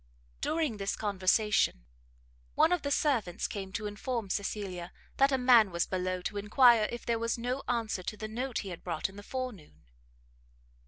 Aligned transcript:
During 0.39 0.77
this 0.77 0.95
conversation, 0.95 1.85
one 2.55 2.71
of 2.71 2.81
the 2.81 2.89
servants 2.89 3.47
came 3.47 3.71
to 3.73 3.85
inform 3.85 4.31
Cecilia, 4.31 4.91
that 5.17 5.31
a 5.31 5.37
man 5.37 5.69
was 5.69 5.85
below 5.85 6.23
to 6.23 6.37
enquire 6.39 6.89
if 6.91 7.05
there 7.05 7.19
was 7.19 7.37
no 7.37 7.61
answer 7.67 8.01
to 8.01 8.17
the 8.17 8.27
note 8.27 8.61
he 8.65 8.69
had 8.69 8.83
brought 8.83 9.09
in 9.09 9.15
the 9.15 9.21
forenoon. 9.21 9.83